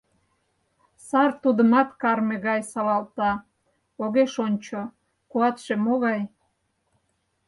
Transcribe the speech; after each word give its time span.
Сар 1.07 1.31
тудымат 1.43 1.89
карме 2.01 2.35
гай 2.47 2.61
солалта, 2.71 3.31
огеш 4.03 4.33
ончо, 4.45 4.79
куатше 5.31 5.75
могай? 5.85 6.21